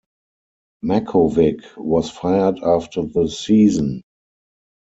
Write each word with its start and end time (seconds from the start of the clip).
Mackovic 0.83 1.63
was 1.77 2.09
fired 2.09 2.57
after 2.63 3.03
the 3.03 3.27
season. 3.29 4.01